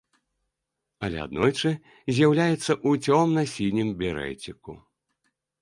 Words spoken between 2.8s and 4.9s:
ў цёмна-сінім берэціку.